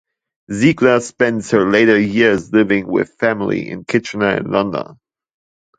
[0.51, 4.99] Ziegler spent her later years living with family in Kitchener and London.